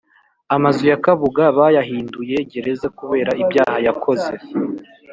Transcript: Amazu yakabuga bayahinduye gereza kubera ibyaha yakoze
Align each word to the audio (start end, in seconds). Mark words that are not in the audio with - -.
Amazu 0.55 0.83
yakabuga 0.93 1.43
bayahinduye 1.57 2.35
gereza 2.51 2.87
kubera 2.99 3.31
ibyaha 3.43 3.77
yakoze 3.87 4.31